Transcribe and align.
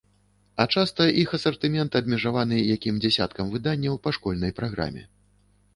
А 0.63 0.65
часта 0.77 1.05
іх 1.23 1.35
асартымент 1.37 1.97
абмежаваны 2.01 2.57
якім 2.75 2.95
дзясяткам 3.05 3.45
выданняў 3.57 3.93
па 4.07 4.17
школьнай 4.19 4.51
праграме. 4.61 5.03